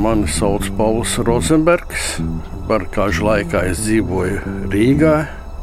Mani 0.00 0.26
sauc 0.28 0.66
Pauls 0.76 1.18
Rozenbergs. 1.18 2.16
Par 2.68 2.86
kāžu 2.94 3.26
laikā 3.26 3.62
es 3.70 3.82
dzīvoju 3.84 4.68
Rīgā. 4.72 5.14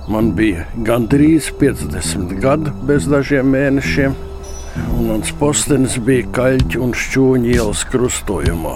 Man 0.08 0.32
bija 0.38 0.68
gandrīz 0.88 1.50
50 1.60 2.32
gadi 2.40 2.72
bez 2.88 3.08
dažiem 3.12 3.50
mēnešiem. 3.52 4.16
Un 4.96 5.08
mans 5.10 5.34
postenis 5.40 5.98
bija 6.00 6.28
Kaļķa 6.38 6.84
un 6.86 6.94
Šķūņa 6.96 7.56
ielas 7.56 7.84
krustojumā. 7.92 8.76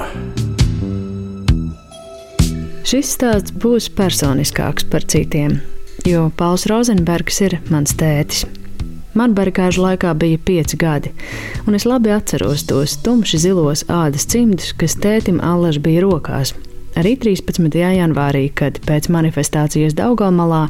Šis 2.92 3.14
stāsts 3.16 3.54
būs 3.56 3.88
personiskāks 3.96 4.88
par 4.92 5.06
citiem, 5.08 5.62
jo 6.04 6.26
Pauls 6.36 6.66
Rozenbergs 6.68 7.40
ir 7.46 7.62
mans 7.70 7.94
tētis. 7.96 8.48
Man 9.18 9.34
barikāžu 9.36 9.84
laikā 9.84 10.14
bija 10.16 10.40
pieci 10.40 10.78
gadi, 10.80 11.12
un 11.68 11.76
es 11.76 11.84
labi 11.90 12.14
atceros 12.16 12.64
tos 12.70 12.96
tumši 13.04 13.42
zilos 13.44 13.84
ādas 13.92 14.24
cimdus, 14.32 14.72
kas 14.72 14.96
tētim 15.04 15.42
allaž 15.44 15.82
bija 15.84 16.06
rokās. 16.06 16.54
Arī 17.00 17.14
13. 17.20 17.72
janvārī, 17.96 18.46
kad 18.56 18.80
pēc 18.88 19.08
manifestācijas 19.12 19.96
Daugamalā 20.00 20.66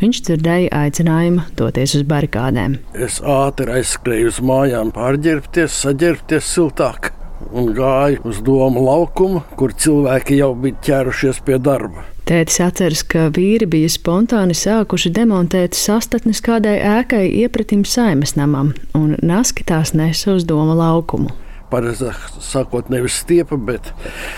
viņš 0.00 0.22
dzirdēja 0.28 0.84
aicinājumu 0.84 1.44
doties 1.56 1.98
uz 1.98 2.06
barikādēm. 2.08 2.78
Es 2.92 3.20
ātri 3.20 3.80
aizskrēju 3.80 4.32
uz 4.32 4.40
mājām, 4.40 4.92
pārģērbties, 4.96 5.76
saģērbties 5.84 6.56
siltāk 6.56 7.15
un 7.52 7.72
gāju 7.76 8.22
uz 8.28 8.42
domu 8.44 8.82
laukumu, 8.86 9.42
kur 9.56 9.72
cilvēki 9.72 10.38
jau 10.40 10.52
bija 10.58 10.78
ķērušies 10.86 11.42
pie 11.46 11.58
darba. 11.62 12.06
Tētis 12.26 12.58
atceras, 12.64 13.04
ka 13.06 13.28
vīri 13.30 13.68
bija 13.70 13.88
spontāni 13.92 14.56
sākuši 14.58 15.12
demontēt 15.14 15.76
sastatnes 15.78 16.40
kādai 16.42 16.80
ēkai 16.82 17.22
iepratim 17.44 17.84
saimes 17.86 18.34
namam, 18.34 18.72
un 18.98 19.14
naski 19.22 19.66
tās 19.66 19.94
nesa 19.94 20.34
uz 20.34 20.46
doma 20.48 20.74
laukumu. 20.74 21.30
Pareizi 21.70 22.12
sakot, 22.42 22.90
nevis 22.90 23.20
stiepa, 23.22 23.58
bet 23.58 23.92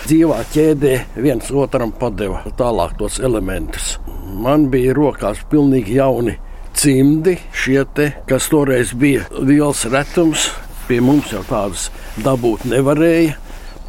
dzīvā 0.07 0.37
ķēdē 0.53 0.93
viens 1.21 1.49
otram 1.49 1.91
padeva 1.93 2.43
tālāk 2.57 2.95
tos 3.01 3.19
elementus. 3.21 3.97
Man 4.37 4.69
bija 4.73 4.93
rokās 4.97 5.41
pilnīgi 5.49 5.97
jauni 5.97 6.37
cimdi, 6.77 7.35
šie 7.53 7.83
te, 7.93 8.11
kas 8.29 8.49
toreiz 8.53 8.93
bija 8.97 9.25
liels 9.41 9.85
retums. 9.89 10.49
Pie 10.89 10.97
mums 11.05 11.29
jau 11.29 11.41
tādus 11.45 11.89
dabūt 12.23 12.65
nevarēja. 12.69 13.37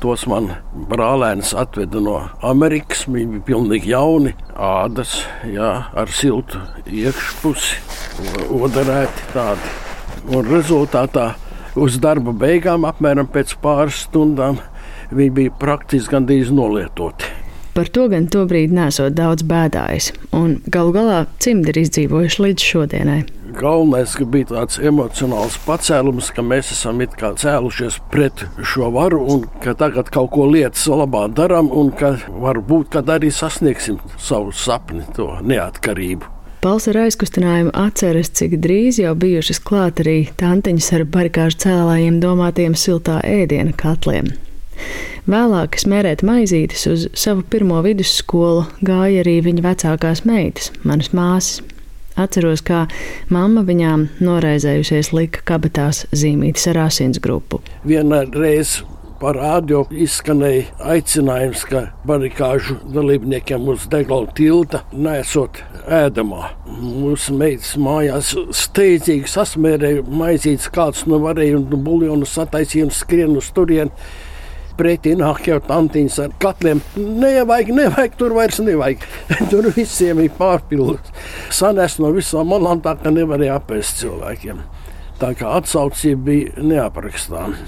Tos 0.00 0.22
man 0.30 0.46
brālēns 0.88 1.50
atveda 1.56 2.00
no 2.00 2.16
Amerikas. 2.46 3.04
Viņi 3.04 3.34
bija 3.34 3.46
pilnīgi 3.50 3.92
jauni, 3.92 4.32
ādas, 4.56 5.18
jā, 5.44 5.72
ar 5.92 6.12
siltu 6.14 6.62
iekšpusi, 6.88 7.80
odarēti 8.56 9.28
tādi. 9.34 9.74
Un 10.32 10.48
rezultātā 10.48 11.34
uz 11.80 12.00
darba 12.02 12.32
beigām, 12.36 12.88
apmēram 12.88 13.28
pēc 13.30 13.58
pāris 13.62 14.06
stundām, 14.06 14.58
viņi 15.12 15.36
bija 15.36 15.58
praktiski 15.60 16.16
gandrīz 16.16 16.54
nolietoti. 16.54 17.29
Par 17.80 17.88
to 17.88 18.02
gan 18.12 18.26
tobrīd 18.28 18.74
nesot 18.76 19.14
daudz 19.16 19.40
bēdājis, 19.48 20.10
un 20.36 20.58
galu 20.68 20.90
galā 20.92 21.20
cimdi 21.40 21.72
ir 21.72 21.78
izdzīvojuši 21.80 22.42
līdz 22.44 22.64
šodienai. 22.70 23.14
Galvenais 23.56 24.12
bija 24.34 24.50
tāds 24.50 24.76
emocionāls 24.84 25.56
pacēlums, 25.64 26.28
ka 26.36 26.44
mēs 26.44 26.74
esam 26.74 27.00
cēlušies 27.00 27.96
pret 28.12 28.44
šo 28.60 28.90
varu 28.92 29.22
un 29.32 29.46
ka 29.64 29.72
tagad 29.72 30.12
kaut 30.12 30.28
ko 30.34 30.44
lietas 30.50 30.84
labā 30.92 31.24
darām, 31.32 31.72
un 31.72 31.88
ka 31.88 32.18
varbūt 32.28 33.00
arī 33.00 33.32
sasniegsim 33.32 33.96
savu 34.18 34.52
sapni, 34.52 35.00
to 35.16 35.30
neatkarību. 35.40 36.28
Pals 36.60 36.90
ar 36.92 37.00
aizkustinājumu 37.06 37.72
atceras, 37.72 38.28
cik 38.28 38.60
drīz 38.60 39.00
jau 39.00 39.16
bijušas 39.16 39.64
klāt 39.64 40.04
arī 40.04 40.18
tantiņas 40.36 40.92
ar 41.00 41.08
barikāžu 41.16 41.64
cēlājiem 41.64 42.20
domātiem 42.20 42.76
siltā 42.76 43.22
ēdiena 43.24 43.72
katliem. 43.72 44.34
Vēlāk 45.30 45.76
smērēt 45.80 46.24
maizītes 46.26 46.86
uz 46.90 47.08
savu 47.18 47.44
pirmo 47.50 47.80
vidusskolu 47.86 48.64
gāja 48.86 49.24
arī 49.24 49.40
viņa 49.46 49.66
vecākās 49.66 50.24
meitas, 50.28 50.72
manas 50.84 51.12
māsas. 51.16 51.60
Atceros, 52.20 52.60
kā 52.66 52.84
mamma 53.32 53.62
viņām 53.64 54.08
noraizējusies 54.20 55.12
lika 55.16 55.44
kabatās 55.46 56.04
zīmītes 56.12 56.66
ar 56.72 56.82
asins 56.88 57.20
grupu. 57.22 57.62
Vienā 57.86 58.24
reizē 58.34 58.84
par 59.20 59.36
rādio 59.36 59.82
izskanēja 59.92 60.88
aicinājums, 60.94 61.64
ka 61.68 61.82
barikāžu 62.08 62.78
dalībniekiem 62.94 63.68
uz 63.68 63.84
degla 63.92 64.22
tilta 64.36 64.82
nesot 64.96 65.60
ēdamā. 66.00 66.48
Mūsu 66.80 67.36
meitas 67.36 67.74
mājās 67.80 68.32
steidzīgi 68.62 69.28
sasmērēja 69.28 70.06
maizītes, 70.08 70.70
kāds 70.72 71.04
nu 71.10 71.20
varēja 71.22 71.60
un 71.60 71.68
buļļonu 71.68 72.28
sataisīja 72.28 72.88
un 72.88 72.94
skrien 72.96 73.36
uz 73.36 73.52
turieni 73.56 73.92
pretī 74.78 75.14
nāk 75.18 75.46
jau 75.48 75.58
tantiņas 75.64 76.18
ar 76.24 76.34
katliem. 76.42 76.82
Nevajag, 76.96 77.72
nevajag, 77.76 78.16
tur 78.20 78.34
vairs 78.36 78.60
nevajag. 78.64 79.04
tur 79.52 79.70
visiem 79.76 80.22
ir 80.24 80.32
pārpildīts. 80.38 81.14
Sanēs 81.54 81.98
no 82.02 82.12
visām 82.16 82.50
malām 82.52 82.82
tā, 82.84 82.96
ka 83.00 83.12
nevarēja 83.14 83.58
apēst 83.60 84.02
cilvēkiem. 84.04 84.62
Tā 85.20 85.34
kā 85.36 85.52
atsaucība 85.58 86.26
bija 86.30 86.64
neaprakstāma. 86.64 87.58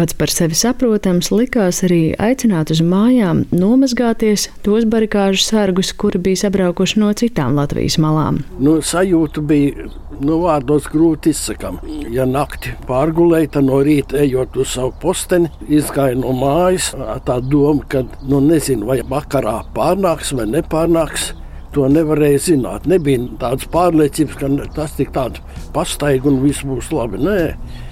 Pats 0.00 0.14
par 0.16 0.30
sevi 0.32 0.56
saprotams, 0.56 1.26
likās 1.28 1.82
arī 1.84 2.14
aicināt 2.24 2.70
uz 2.72 2.78
mājām 2.80 3.42
nomazgāties 3.52 4.46
tos 4.64 4.86
barikāžu 4.88 5.42
sargus, 5.44 5.90
kuri 5.92 6.16
bija 6.24 6.40
sabraukuši 6.46 7.02
no 7.02 7.10
citām 7.20 7.58
Latvijas 7.58 7.98
malām. 8.00 8.38
Nu, 8.64 8.78
sajūta 8.80 9.42
bija 9.44 9.90
nu, 10.22 10.38
vārdos 10.46 10.86
grūti 10.88 11.34
izsakām. 11.34 11.82
Ja 12.16 12.24
naktī 12.24 12.72
pārgulēja, 12.88 13.50
tad 13.58 13.68
no 13.68 13.82
rīta 13.84 14.22
ejot 14.22 14.56
uz 14.64 14.72
savu 14.78 14.94
posteni, 15.02 15.52
izgāja 15.68 16.16
no 16.22 16.32
mājas. 16.32 16.94
Tā 17.28 17.36
doma, 17.44 17.84
ka 17.92 18.00
nu, 18.22 18.40
nezinu, 18.40 18.88
vai 18.88 19.02
vakarā 19.04 19.58
pārnāks 19.76 20.32
vai 20.40 20.48
nepārnāks. 20.54 21.34
To 21.76 21.84
nevarēja 21.92 22.40
zināt. 22.48 22.88
Nebija 22.90 23.28
tādas 23.38 23.68
pārliecības, 23.70 24.40
ka 24.40 24.48
tas 24.80 24.96
tik 24.96 25.12
tāds 25.14 25.44
pastaigs 25.76 26.24
un 26.26 26.40
viss 26.40 26.64
būs 26.66 26.88
labi. 26.90 27.20
Nē 27.20 27.38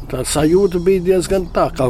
tā 0.09 0.25
sajūta 0.25 0.81
bija 0.85 1.05
diezgan 1.11 1.49
tā, 1.55 1.69
ka 1.77 1.89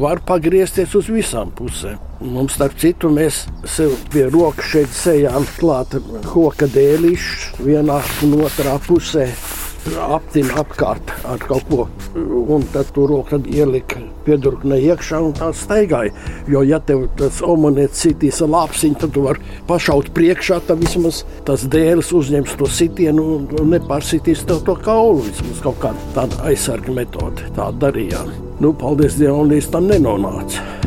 var 0.00 0.22
pagriezties 0.26 0.94
uz 0.98 1.10
visām 1.12 1.52
pusēm. 1.56 1.98
Mums, 2.20 2.58
starp 2.58 2.76
citu, 2.80 3.08
mēs 3.14 3.46
sev 3.64 3.94
pie 4.12 4.26
rokas 4.32 4.72
šeit 4.74 4.92
sejām 4.92 5.46
klāt 5.56 5.96
koka 6.26 6.68
dēlīšus 6.74 7.64
vienā 7.64 8.02
un 8.26 8.36
otrā 8.44 8.76
pusē 8.84 9.30
aptina 10.00 10.60
apkārt 10.62 11.12
ar 11.28 11.42
kaut 11.42 11.66
ko. 11.70 11.86
Un 12.14 12.64
tad 12.72 12.90
tur 12.94 13.10
roka 13.10 13.38
ielika 13.48 14.00
piedurkne 14.26 14.78
iekšā 14.80 15.20
un 15.24 15.34
tā 15.36 15.50
staigāja. 15.56 16.12
Jo, 16.50 16.62
ja 16.66 16.80
tev 16.84 17.06
tas 17.18 17.40
omonēts 17.44 18.04
sitīs 18.04 18.40
ar 18.44 18.52
lāpsiņu, 18.54 18.98
tad 19.00 19.14
tu 19.16 19.24
vari 19.26 19.56
pašaut 19.68 20.12
priekšā, 20.16 20.60
tad 20.68 20.82
vismaz 20.82 21.22
tas 21.48 21.64
dēlis 21.70 22.12
uzņems 22.16 22.58
to 22.60 22.68
sitienu 22.70 23.26
un 23.38 23.72
nepārsitīs 23.72 24.44
tev 24.48 24.64
to 24.66 24.76
kaulu. 24.84 25.24
Vismaz 25.30 25.64
kaut 25.64 25.80
kāda 25.84 26.12
tāda 26.18 26.44
aizsarga 26.50 26.94
metode. 27.00 27.48
Tā 27.56 27.70
darījām. 27.80 28.36
Nu, 28.60 28.74
paldies 28.76 29.16
Dievam, 29.20 29.48
līdz 29.48 29.72
tam 29.72 29.88
nenonāca. 29.88 30.79